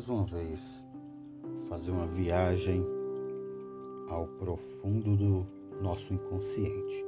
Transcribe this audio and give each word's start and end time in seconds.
mais 0.00 0.08
uma 0.08 0.24
vez 0.24 0.84
fazer 1.68 1.90
uma 1.90 2.06
viagem 2.06 2.82
ao 4.08 4.26
profundo 4.26 5.14
do 5.14 5.46
nosso 5.82 6.14
inconsciente. 6.14 7.04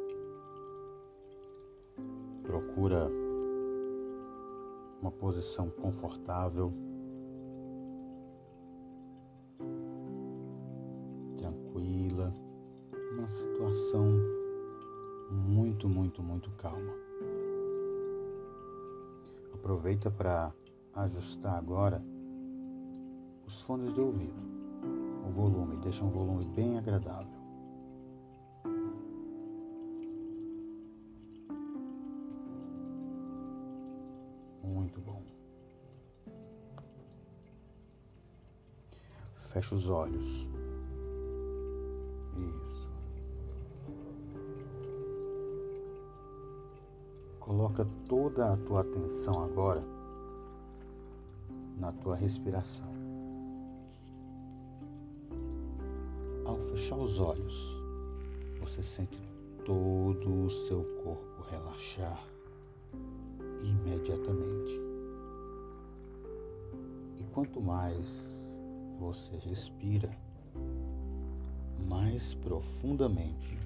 Procura 2.43 3.09
uma 5.01 5.11
posição 5.11 5.71
confortável, 5.71 6.71
tranquila, 11.39 12.35
uma 13.13 13.29
situação 13.29 14.07
muito, 15.31 15.89
muito, 15.89 16.23
muito 16.23 16.51
calma. 16.59 16.93
Aproveita 19.55 20.11
para 20.11 20.53
ajustar 20.95 21.57
agora 21.57 22.12
fones 23.63 23.93
de 23.95 24.01
ouvido, 24.01 24.41
o 25.27 25.31
volume, 25.31 25.77
deixa 25.77 26.05
um 26.05 26.11
volume 26.11 26.45
bem 26.47 26.79
agradável. 26.79 27.41
Muito 34.63 35.01
bom. 35.01 35.23
Fecha 39.53 39.75
os 39.75 39.89
olhos. 39.89 40.49
Isso. 42.37 42.89
Coloca 47.41 47.87
toda 48.09 48.53
a 48.53 48.57
tua 48.57 48.81
atenção 48.81 49.45
agora 49.45 49.83
na 51.79 51.93
tua 51.93 52.17
respiração. 52.17 53.02
Ao 56.93 56.99
fechar 56.99 56.99
os 56.99 57.19
olhos, 57.19 57.55
você 58.61 58.83
sente 58.83 59.19
todo 59.65 60.45
o 60.45 60.51
seu 60.51 60.85
corpo 61.03 61.43
relaxar 61.51 62.23
imediatamente. 63.63 64.79
E 67.19 67.25
quanto 67.33 67.63
mais 67.63 68.07
você 68.99 69.37
respira, 69.37 70.11
mais 71.89 72.35
profundamente 72.35 73.59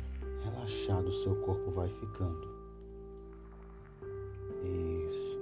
relaxado 0.44 1.12
seu 1.24 1.34
corpo 1.42 1.72
vai 1.72 1.88
ficando. 1.88 2.48
Isso. 4.62 5.40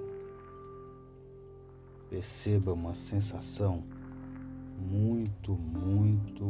Perceba 2.09 2.73
uma 2.73 2.95
sensação 2.95 3.83
muito, 4.79 5.53
muito 5.53 6.45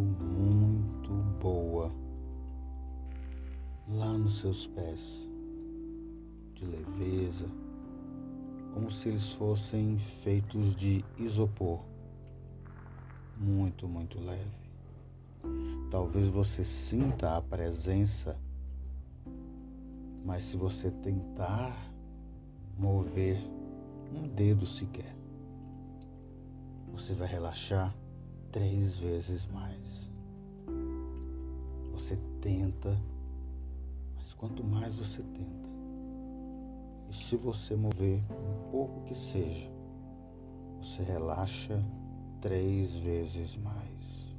seus 4.34 4.66
pés, 4.66 5.00
de 6.54 6.64
leveza, 6.64 7.46
como 8.72 8.91
se 8.91 9.08
eles 9.08 9.32
fossem 9.34 9.98
feitos 10.22 10.74
de 10.74 11.04
isopor, 11.18 11.80
muito, 13.36 13.86
muito 13.86 14.18
leve. 14.20 14.64
Talvez 15.91 16.28
você 16.28 16.64
sinta 16.64 17.36
a 17.36 17.42
presença, 17.42 18.36
mas 20.24 20.44
se 20.44 20.56
você 20.56 20.91
tentar 20.91 21.92
mover 22.78 23.38
um 24.12 24.26
dedo 24.26 24.66
sequer, 24.66 25.14
você 26.92 27.12
vai 27.14 27.28
relaxar 27.28 27.94
três 28.50 28.98
vezes 28.98 29.47
mais. 29.47 30.10
Você 31.92 32.19
tenta, 32.41 32.97
quanto 34.37 34.62
mais 34.65 34.95
você 34.95 35.22
tenta, 35.22 35.69
e 37.11 37.15
se 37.15 37.37
você 37.37 37.77
mover 37.77 38.22
um 38.31 38.71
pouco 38.71 39.03
que 39.05 39.15
seja, 39.15 39.71
você 40.81 41.03
relaxa 41.03 41.83
três 42.41 42.95
vezes 42.97 43.56
mais. 43.56 44.34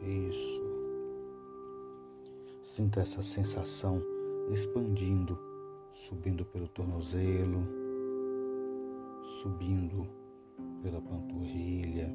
Isso. 0.00 0.58
Sinta 2.62 3.00
essa 3.00 3.22
sensação 3.22 4.00
expandindo, 4.50 5.38
subindo 6.08 6.44
pelo 6.44 6.68
tornozelo, 6.68 7.66
subindo 9.42 10.06
pela 10.82 11.00
panturrilha, 11.00 12.10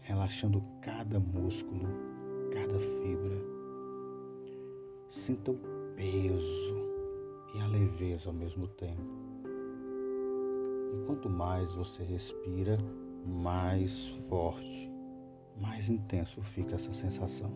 relaxando 0.00 0.62
cada 0.80 1.18
músculo, 1.20 1.88
cada 2.52 2.78
fibra. 2.78 3.63
Sinta 5.14 5.52
o 5.52 5.58
peso 5.94 6.74
e 7.54 7.60
a 7.60 7.68
leveza 7.68 8.28
ao 8.28 8.34
mesmo 8.34 8.66
tempo. 8.66 9.00
E 10.92 11.06
quanto 11.06 11.30
mais 11.30 11.72
você 11.72 12.02
respira, 12.02 12.76
mais 13.24 14.08
forte, 14.28 14.90
mais 15.56 15.88
intenso 15.88 16.42
fica 16.42 16.74
essa 16.74 16.92
sensação. 16.92 17.50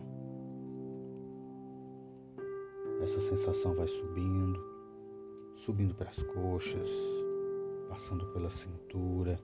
Essa 3.01 3.19
sensação 3.19 3.75
vai 3.75 3.87
subindo, 3.89 4.59
subindo 5.57 5.93
para 5.93 6.09
as 6.09 6.23
coxas, 6.23 6.89
passando 7.89 8.25
pela 8.27 8.49
cintura 8.49 9.37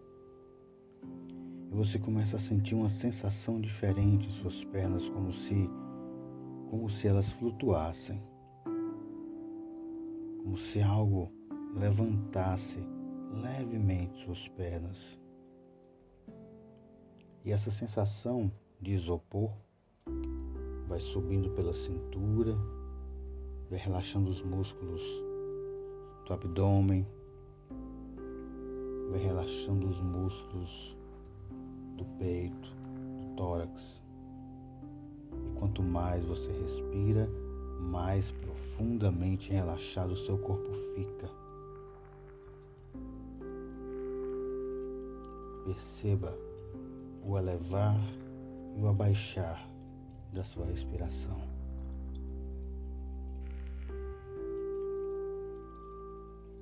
e 1.72 1.76
você 1.76 2.00
começa 2.00 2.38
a 2.38 2.40
sentir 2.40 2.76
uma 2.76 2.88
sensação 2.88 3.60
diferente 3.60 4.30
em 4.30 4.32
suas 4.32 4.64
pernas, 4.64 5.10
como 5.10 5.34
se, 5.34 5.70
como 6.70 6.90
se 6.90 7.08
elas 7.08 7.32
flutuassem, 7.34 8.22
como 10.44 10.58
se 10.58 10.82
algo 10.82 11.32
levantasse 11.76 12.80
levemente 13.42 14.18
suas 14.24 14.48
pernas. 14.50 15.20
E 17.44 17.52
essa 17.52 17.70
sensação 17.70 18.52
de 18.82 18.94
isopor 18.94 19.52
vai 20.88 21.00
subindo 21.00 21.50
pela 21.52 21.74
cintura, 21.74 22.56
vai 23.70 23.80
relaxando 23.80 24.30
os 24.30 24.42
músculos 24.42 25.02
do 26.26 26.34
abdômen, 26.34 27.06
vai 29.12 29.20
relaxando 29.20 29.88
os 29.88 30.00
músculos 30.02 30.98
do 31.98 32.06
peito, 32.18 32.70
do 33.20 33.36
tórax. 33.36 34.05
E 35.44 35.60
quanto 35.60 35.82
mais 35.82 36.24
você 36.26 36.52
respira, 36.52 37.30
mais 37.80 38.32
profundamente 38.32 39.52
relaxado 39.52 40.14
o 40.14 40.18
seu 40.18 40.38
corpo 40.38 40.72
fica. 40.96 41.30
Perceba 45.66 46.38
o 47.24 47.38
elevar 47.38 48.00
e 48.78 48.82
o 48.82 48.88
abaixar 48.88 49.68
da 50.32 50.44
sua 50.44 50.66
respiração. 50.66 51.42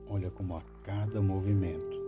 Olha 0.07 0.29
como 0.29 0.55
a 0.55 0.61
cada 0.83 1.21
movimento 1.21 2.03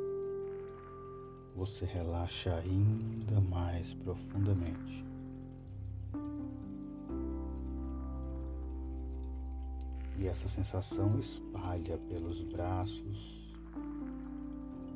você 1.55 1.85
relaxa 1.85 2.53
ainda 2.55 3.39
mais 3.41 3.93
profundamente. 3.95 5.14
E 10.25 10.27
essa 10.27 10.49
sensação 10.49 11.19
espalha 11.19 11.99
pelos 12.09 12.41
braços, 12.45 13.53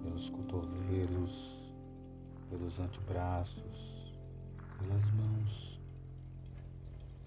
pelos 0.01 0.27
cotovelos, 0.31 1.71
pelos 2.49 2.79
antebraços, 2.79 4.11
pelas 4.79 5.11
mãos, 5.11 5.79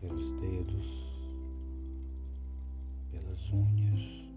pelos 0.01 0.33
dedos, 0.41 1.15
pelas 3.13 3.53
unhas. 3.53 4.29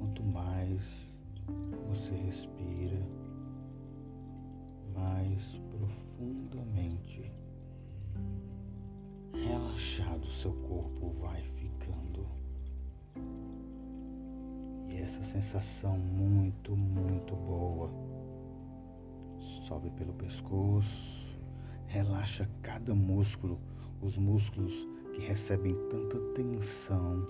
Quanto 0.00 0.24
mais 0.24 0.82
você 1.88 2.10
respira, 2.16 3.00
mais 4.92 5.56
profundamente 5.70 7.30
relaxado 9.32 10.26
seu 10.32 10.52
corpo 10.52 11.10
vai 11.20 11.51
essa 15.12 15.24
sensação 15.24 15.98
muito, 15.98 16.74
muito 16.74 17.36
boa. 17.36 17.90
Sobe 19.66 19.90
pelo 19.90 20.14
pescoço, 20.14 21.38
relaxa 21.86 22.48
cada 22.62 22.94
músculo, 22.94 23.60
os 24.00 24.16
músculos 24.16 24.72
que 25.12 25.20
recebem 25.20 25.76
tanta 25.90 26.18
tensão. 26.34 27.26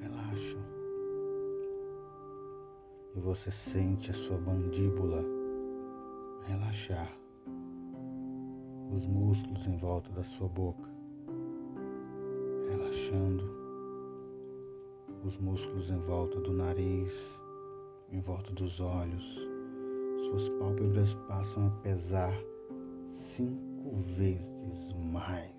Relaxam. 0.00 0.60
e 3.14 3.20
você 3.20 3.50
sente 3.50 4.10
a 4.10 4.14
sua 4.14 4.38
mandíbula 4.38 5.24
relaxar, 6.46 7.12
os 8.92 9.06
músculos 9.06 9.66
em 9.66 9.76
volta 9.76 10.10
da 10.10 10.22
sua 10.22 10.48
boca 10.48 10.88
relaxando, 12.70 13.67
os 15.24 15.36
músculos 15.38 15.90
em 15.90 15.98
volta 16.00 16.40
do 16.40 16.52
nariz, 16.52 17.12
em 18.10 18.20
volta 18.20 18.52
dos 18.52 18.80
olhos. 18.80 19.48
Suas 20.28 20.48
pálpebras 20.50 21.14
passam 21.26 21.66
a 21.66 21.70
pesar 21.82 22.34
cinco 23.08 23.96
vezes 24.16 24.92
mais. 25.12 25.58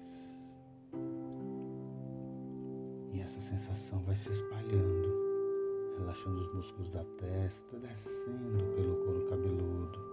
E 3.13 3.19
essa 3.19 3.41
sensação 3.41 3.99
vai 4.03 4.15
se 4.15 4.31
espalhando, 4.31 5.09
relaxando 5.97 6.41
os 6.41 6.53
músculos 6.53 6.89
da 6.91 7.03
testa, 7.17 7.79
descendo 7.79 8.63
pelo 8.75 8.95
couro 9.05 9.29
cabeludo. 9.29 10.08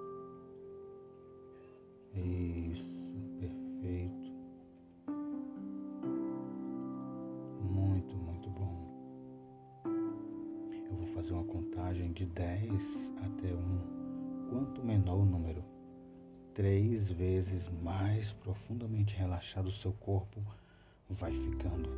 10 12.36 13.12
até 13.24 13.54
1, 13.54 14.50
quanto 14.50 14.84
menor 14.84 15.20
o 15.20 15.24
número, 15.24 15.64
três 16.52 17.10
vezes 17.10 17.66
mais 17.82 18.34
profundamente 18.34 19.16
relaxado 19.16 19.68
o 19.68 19.72
seu 19.72 19.90
corpo 19.94 20.42
vai 21.08 21.32
ficando. 21.32 21.88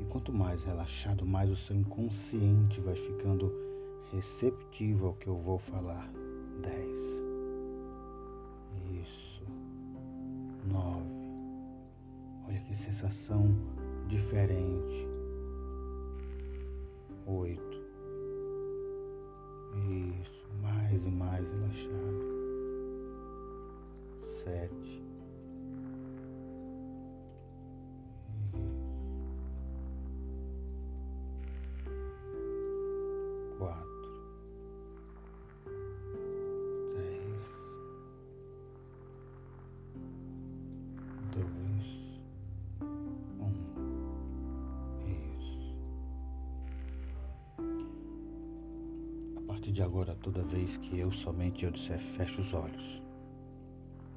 E 0.00 0.04
quanto 0.06 0.32
mais 0.32 0.64
relaxado, 0.64 1.24
mais 1.24 1.48
o 1.48 1.54
seu 1.54 1.76
inconsciente 1.76 2.80
vai 2.80 2.96
ficando 2.96 3.52
receptivo 4.12 5.06
ao 5.06 5.14
que 5.14 5.28
eu 5.28 5.36
vou 5.36 5.58
falar. 5.58 6.10
10. 6.60 6.98
Isso. 9.00 9.44
9. 10.66 11.04
Olha 12.48 12.60
que 12.62 12.76
sensação 12.76 13.54
diferente. 14.08 15.06
8. 17.26 17.73
vez 20.94 21.06
mais 21.06 21.50
relaxado. 21.50 22.34
Sete. 24.44 25.02
Quatro. 33.58 33.93
Agora, 49.84 50.14
toda 50.16 50.42
vez 50.42 50.76
que 50.78 50.98
eu 50.98 51.12
somente 51.12 51.64
eu 51.64 51.70
disser 51.70 51.98
feche 51.98 52.40
os 52.40 52.52
olhos 52.52 53.04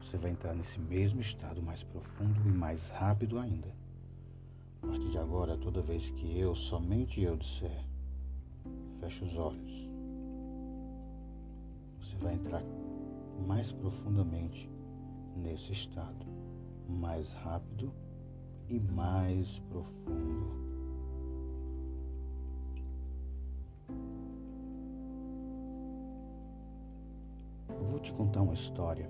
você 0.08 0.18
vai 0.18 0.32
entrar 0.32 0.56
nesse 0.56 0.80
mesmo 0.80 1.20
estado 1.20 1.62
mais 1.62 1.84
profundo 1.84 2.40
e 2.48 2.52
mais 2.52 2.88
rápido 2.90 3.38
ainda. 3.38 3.68
A 4.82 4.88
partir 4.88 5.10
de 5.10 5.18
agora, 5.18 5.58
toda 5.58 5.82
vez 5.82 6.10
que 6.12 6.40
eu, 6.40 6.56
somente 6.56 7.20
eu 7.20 7.36
disser, 7.36 7.84
feche 9.02 9.26
os 9.26 9.36
olhos, 9.36 9.90
você 12.00 12.16
vai 12.22 12.36
entrar 12.36 12.64
mais 13.46 13.74
profundamente 13.74 14.70
nesse 15.36 15.74
estado, 15.74 16.26
mais 16.88 17.30
rápido 17.34 17.92
e 18.70 18.80
mais 18.80 19.60
profundo. 19.70 20.67
Vou 27.86 28.00
te 28.00 28.14
contar 28.14 28.42
uma 28.42 28.54
história 28.54 29.10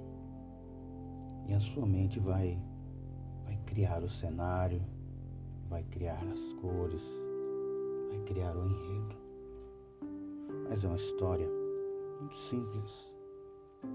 e 1.47 1.53
a 1.53 1.59
sua 1.59 1.85
mente 1.85 2.19
vai, 2.19 2.59
vai 3.45 3.57
criar 3.65 4.03
o 4.03 4.09
cenário, 4.09 4.81
vai 5.69 5.83
criar 5.83 6.21
as 6.31 6.53
cores, 6.53 7.01
vai 8.09 8.19
criar 8.25 8.55
o 8.55 8.65
enredo. 8.65 9.15
Mas 10.69 10.83
é 10.83 10.87
uma 10.87 10.97
história 10.97 11.47
muito 12.19 12.35
simples, 12.35 13.13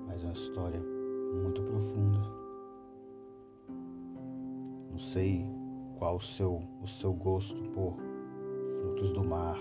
mas 0.06 0.22
é 0.22 0.26
uma 0.26 0.32
história 0.32 0.80
muito 0.80 1.62
profunda. 1.62 2.20
Não 4.90 4.98
sei 4.98 5.46
qual 5.98 6.16
o 6.16 6.20
seu, 6.20 6.62
o 6.82 6.86
seu 6.86 7.12
gosto 7.12 7.62
por 7.70 7.96
frutos 8.80 9.12
do 9.12 9.24
mar, 9.24 9.58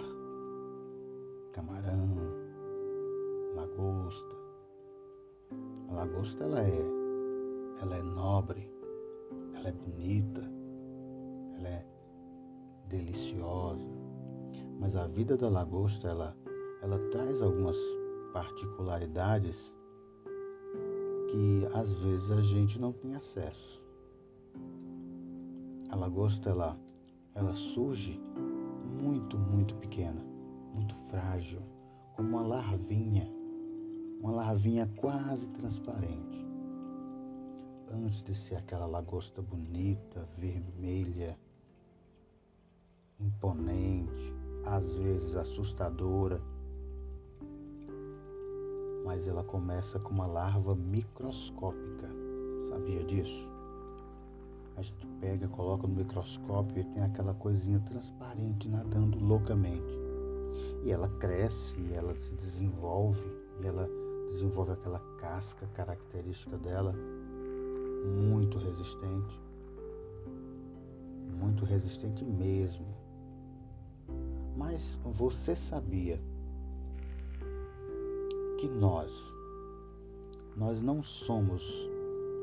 camarão, 1.51 2.09
lagosta. 3.55 4.30
Lagosta 6.01 6.43
ela 6.45 6.61
é 6.61 6.83
ela 7.79 7.95
é 7.95 8.01
nobre, 8.01 8.67
ela 9.53 9.69
é 9.69 9.71
bonita, 9.71 10.41
ela 11.55 11.67
é 11.67 11.85
deliciosa. 12.87 13.87
Mas 14.79 14.95
a 14.95 15.05
vida 15.05 15.37
da 15.37 15.47
lagosta, 15.47 16.07
ela, 16.07 16.35
ela 16.81 16.97
traz 17.11 17.39
algumas 17.39 17.77
particularidades 18.33 19.71
que 21.29 21.67
às 21.71 21.95
vezes 21.99 22.31
a 22.31 22.41
gente 22.41 22.81
não 22.81 22.91
tem 22.93 23.13
acesso. 23.13 23.85
A 25.91 25.95
lagosta, 25.95 26.49
ela, 26.49 26.79
ela 27.35 27.53
surge 27.53 28.19
muito, 28.99 29.37
muito 29.37 29.75
pequena, 29.75 30.25
muito 30.73 30.95
frágil, 31.11 31.61
como 32.15 32.29
uma 32.29 32.41
larvinha, 32.41 33.31
uma 34.21 34.31
larvinha 34.31 34.87
quase 34.97 35.47
transparente 35.49 36.45
antes 37.91 38.21
de 38.21 38.35
ser 38.35 38.55
aquela 38.55 38.85
lagosta 38.85 39.41
bonita, 39.41 40.27
vermelha, 40.37 41.37
imponente, 43.19 44.33
às 44.65 44.97
vezes 44.97 45.35
assustadora, 45.35 46.41
mas 49.03 49.27
ela 49.27 49.43
começa 49.43 49.99
com 49.99 50.11
uma 50.11 50.27
larva 50.27 50.75
microscópica. 50.75 52.07
Sabia 52.69 53.03
disso? 53.03 53.49
A 54.77 54.81
gente 54.81 55.05
pega, 55.19 55.47
coloca 55.49 55.87
no 55.87 55.95
microscópio 55.95 56.79
e 56.79 56.83
tem 56.85 57.03
aquela 57.03 57.33
coisinha 57.33 57.79
transparente 57.81 58.69
nadando 58.69 59.19
loucamente. 59.19 59.99
E 60.83 60.91
ela 60.91 61.09
cresce, 61.19 61.77
ela 61.93 62.15
se 62.15 62.33
desenvolve, 62.35 63.21
e 63.61 63.67
ela 63.67 63.89
desenvolve 64.31 64.71
aquela 64.71 64.99
casca 65.19 65.67
característica 65.73 66.57
dela 66.57 66.95
muito 68.17 68.57
resistente, 68.57 69.39
muito 71.37 71.65
resistente 71.65 72.23
mesmo. 72.23 72.85
Mas 74.57 74.97
você 75.03 75.55
sabia 75.55 76.19
que 78.59 78.67
nós, 78.67 79.11
nós 80.55 80.81
não 80.81 81.03
somos 81.03 81.63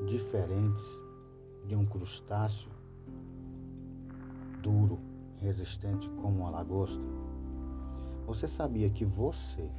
diferentes 0.07 0.85
de 1.66 1.75
um 1.75 1.87
crustáceo 1.87 2.71
duro, 4.62 4.99
resistente 5.37 6.09
como 6.21 6.40
uma 6.40 6.50
lagosta? 6.50 7.00
Você 8.26 8.47
sabia 8.47 8.90
que 8.90 9.04
você 9.04 9.71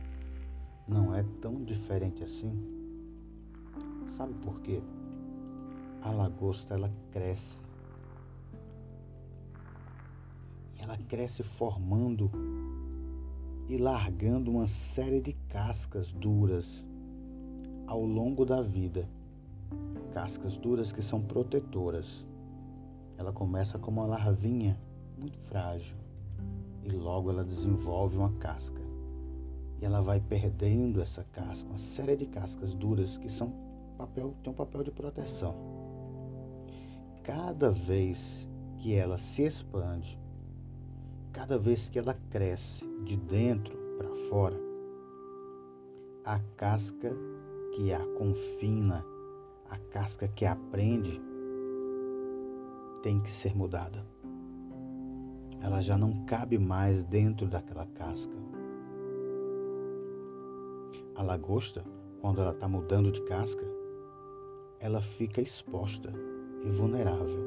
não 0.90 1.14
é 1.14 1.24
tão 1.42 1.64
diferente 1.64 2.24
assim? 2.24 2.52
Sabe 4.18 4.34
por 4.44 4.60
quê? 4.62 4.82
a 6.02 6.12
lagosta 6.12 6.74
ela 6.74 6.92
cresce. 7.12 7.60
Ela 10.78 10.98
cresce 10.98 11.44
formando 11.44 12.32
e 13.68 13.78
largando 13.78 14.50
uma 14.50 14.68
série 14.68 15.22
de 15.22 15.34
cascas 15.50 16.12
duras 16.14 16.84
ao 17.86 18.04
longo 18.04 18.46
da 18.46 18.62
vida. 18.62 19.08
Cascas 20.14 20.58
duras 20.58 20.92
que 20.92 21.02
são 21.02 21.22
protetoras. 21.22 22.26
Ela 23.18 23.34
começa 23.34 23.78
como 23.78 24.02
uma 24.02 24.08
larvinha 24.08 24.80
muito 25.18 25.38
frágil 25.40 25.98
e 26.84 26.90
logo 26.90 27.30
ela 27.30 27.44
desenvolve 27.44 28.18
uma 28.18 28.32
casca. 28.34 28.79
E 29.82 29.86
ela 29.86 30.02
vai 30.02 30.20
perdendo 30.20 31.02
essa 31.02 31.24
casca, 31.32 31.70
uma 31.70 31.78
série 31.78 32.16
de 32.16 32.26
cascas 32.26 32.74
duras 32.74 33.18
que 33.18 33.30
são 33.30 33.54
papel, 33.98 34.36
tem 34.44 34.52
um 34.52 34.56
papel 34.56 34.84
de 34.84 34.92
proteção 34.92 35.80
cada 37.30 37.70
vez 37.70 38.48
que 38.80 38.96
ela 38.96 39.20
se 39.20 39.44
expande, 39.44 40.20
cada 41.32 41.60
vez 41.60 41.88
que 41.88 42.00
ela 42.00 42.18
cresce 42.32 42.84
de 43.04 43.16
dentro 43.16 43.78
para 44.00 44.10
fora, 44.30 44.60
a 46.26 46.40
casca 46.58 47.14
que 47.76 47.94
a 47.94 48.00
confina, 48.18 49.06
a 49.70 49.78
casca 49.92 50.28
que 50.28 50.44
a 50.44 50.56
prende, 50.56 51.22
tem 53.04 53.22
que 53.22 53.30
ser 53.30 53.56
mudada. 53.56 54.04
Ela 55.62 55.82
já 55.82 56.00
não 56.00 56.26
cabe 56.26 56.58
mais 56.58 57.04
dentro 57.04 57.48
daquela 57.48 57.86
casca. 57.86 58.34
A 61.20 61.22
lagosta, 61.22 61.84
quando 62.22 62.40
ela 62.40 62.54
está 62.54 62.66
mudando 62.66 63.12
de 63.12 63.22
casca, 63.24 63.66
ela 64.80 65.02
fica 65.02 65.42
exposta 65.42 66.14
e 66.64 66.70
vulnerável. 66.70 67.44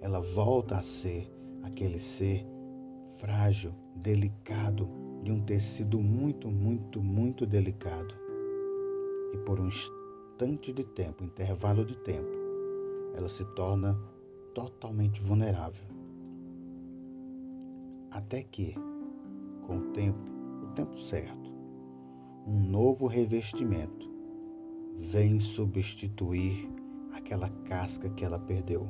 Ela 0.00 0.20
volta 0.20 0.76
a 0.76 0.82
ser 0.82 1.28
aquele 1.64 1.98
ser 1.98 2.46
frágil, 3.18 3.74
delicado, 3.96 4.88
de 5.24 5.32
um 5.32 5.40
tecido 5.40 5.98
muito, 5.98 6.48
muito, 6.48 7.02
muito 7.02 7.44
delicado. 7.44 8.14
E 9.34 9.38
por 9.38 9.58
um 9.58 9.66
instante 9.66 10.72
de 10.72 10.84
tempo, 10.84 11.24
intervalo 11.24 11.84
de 11.84 11.96
tempo, 11.96 12.30
ela 13.16 13.28
se 13.28 13.44
torna 13.56 13.98
totalmente 14.54 15.20
vulnerável. 15.20 15.88
Até 18.12 18.44
que, 18.44 18.76
com 19.66 19.78
o 19.78 19.86
tempo, 19.90 20.20
o 20.62 20.68
tempo 20.76 20.96
certo, 21.00 21.57
um 22.48 22.60
novo 22.60 23.06
revestimento 23.06 24.08
vem 24.96 25.38
substituir 25.38 26.66
aquela 27.12 27.50
casca 27.68 28.08
que 28.08 28.24
ela 28.24 28.38
perdeu, 28.38 28.88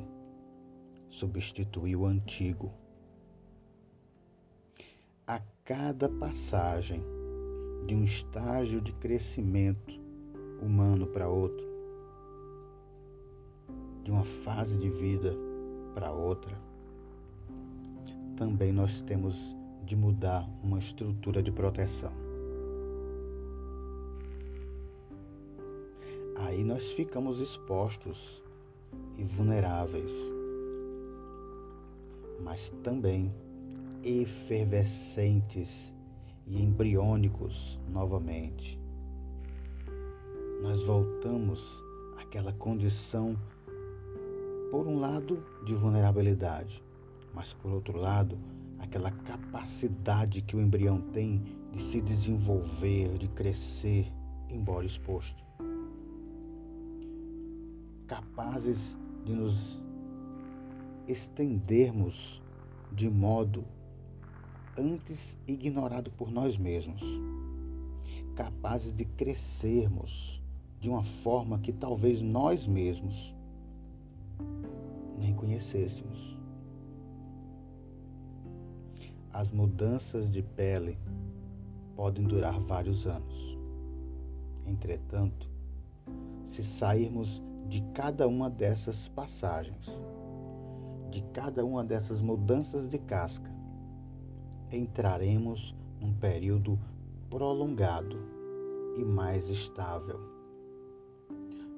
substituir 1.09 1.97
o 1.97 2.05
antigo. 2.05 2.71
A 5.27 5.41
cada 5.65 6.07
passagem 6.07 7.03
de 7.85 7.93
um 7.93 8.05
estágio 8.05 8.79
de 8.79 8.93
crescimento 8.93 9.99
humano 10.61 11.05
para 11.07 11.27
outro, 11.27 11.67
de 14.05 14.09
uma 14.09 14.23
fase 14.23 14.77
de 14.77 14.89
vida 14.89 15.35
para 15.93 16.13
outra, 16.13 16.57
também 18.37 18.71
nós 18.71 19.01
temos 19.01 19.53
de 19.83 19.97
mudar 19.97 20.49
uma 20.63 20.79
estrutura 20.79 21.43
de 21.43 21.51
proteção. 21.51 22.28
Aí 26.49 26.63
nós 26.63 26.91
ficamos 26.93 27.39
expostos 27.39 28.43
e 29.19 29.23
vulneráveis, 29.23 30.11
mas 32.43 32.71
também 32.83 33.31
efervescentes 34.03 35.93
e 36.47 36.59
embriônicos 36.59 37.79
novamente. 37.87 38.81
Nós 40.63 40.83
voltamos 40.85 41.63
àquela 42.17 42.51
condição 42.53 43.37
por 44.71 44.87
um 44.87 44.99
lado, 44.99 45.43
de 45.67 45.75
vulnerabilidade, 45.75 46.83
mas 47.31 47.53
por 47.53 47.71
outro 47.71 47.95
lado, 47.95 48.39
aquela 48.79 49.11
capacidade 49.11 50.41
que 50.41 50.55
o 50.55 50.59
embrião 50.59 50.99
tem 51.13 51.43
de 51.71 51.79
se 51.83 52.01
desenvolver, 52.01 53.19
de 53.19 53.27
crescer, 53.27 54.11
embora 54.49 54.87
exposto. 54.87 55.47
Capazes 58.09 58.97
de 59.23 59.33
nos 59.33 59.79
estendermos 61.07 62.41
de 62.91 63.07
modo 63.07 63.63
antes 64.75 65.37
ignorado 65.47 66.09
por 66.09 66.31
nós 66.31 66.57
mesmos. 66.57 67.03
Capazes 68.35 68.95
de 68.95 69.05
crescermos 69.05 70.41
de 70.79 70.89
uma 70.89 71.03
forma 71.03 71.59
que 71.59 71.71
talvez 71.71 72.19
nós 72.19 72.65
mesmos 72.65 73.35
nem 75.19 75.35
conhecêssemos. 75.35 76.35
As 79.31 79.51
mudanças 79.51 80.31
de 80.31 80.41
pele 80.41 80.97
podem 81.95 82.25
durar 82.25 82.59
vários 82.59 83.05
anos. 83.05 83.55
Entretanto, 84.65 85.47
se 86.47 86.63
sairmos 86.63 87.39
de 87.69 87.81
cada 87.93 88.27
uma 88.27 88.49
dessas 88.49 89.07
passagens, 89.09 90.01
de 91.11 91.21
cada 91.33 91.63
uma 91.63 91.83
dessas 91.83 92.19
mudanças 92.19 92.89
de 92.89 92.97
casca, 92.97 93.49
entraremos 94.71 95.75
num 96.01 96.11
período 96.13 96.79
prolongado 97.29 98.17
e 98.97 99.05
mais 99.05 99.47
estável, 99.47 100.19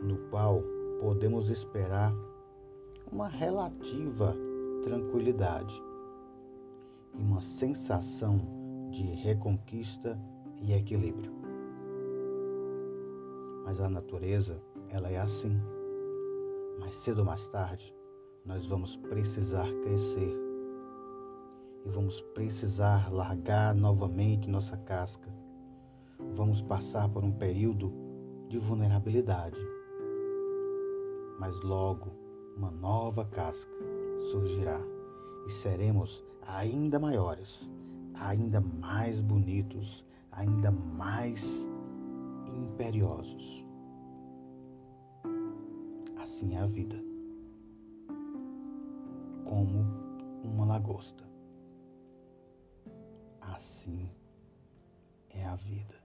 no 0.02 0.18
qual 0.30 0.64
podemos 1.02 1.50
esperar 1.50 2.14
uma 3.12 3.28
relativa 3.28 4.34
tranquilidade 4.84 5.76
e 7.14 7.22
uma 7.22 7.42
sensação 7.42 8.40
de 8.90 9.04
reconquista 9.04 10.18
e 10.62 10.72
equilíbrio. 10.72 11.34
Mas 13.66 13.82
a 13.82 13.90
natureza, 13.90 14.62
ela 14.90 15.10
é 15.10 15.18
assim. 15.18 15.60
Mais 16.80 16.96
cedo 16.96 17.20
ou 17.20 17.26
mais 17.26 17.48
tarde, 17.48 17.94
nós 18.46 18.66
vamos 18.66 18.98
precisar 18.98 19.68
crescer 19.84 20.36
e 21.86 21.90
vamos 21.90 22.22
precisar 22.34 23.12
largar 23.12 23.74
novamente 23.74 24.50
nossa 24.50 24.78
casca. 24.78 25.30
Vamos 26.36 26.62
passar 26.62 27.10
por 27.10 27.24
um 27.24 27.32
período 27.32 27.92
de 28.50 28.58
vulnerabilidade. 28.60 29.58
Mas 31.40 31.60
logo 31.62 32.12
uma 32.56 32.70
nova 32.70 33.26
casca 33.26 33.72
surgirá 34.32 34.80
e 35.48 35.52
seremos 35.52 36.24
ainda 36.46 37.00
maiores, 37.00 37.70
ainda 38.14 38.62
mais 38.62 39.22
bonitos, 39.22 40.06
ainda 40.32 40.72
mais 40.72 41.66
imperiosos. 42.48 43.66
Assim 46.42 46.56
é 46.56 46.60
a 46.60 46.66
vida, 46.66 46.96
como 49.46 49.86
uma 50.44 50.66
lagosta. 50.66 51.24
Assim 53.40 54.10
é 55.30 55.46
a 55.46 55.56
vida. 55.56 56.02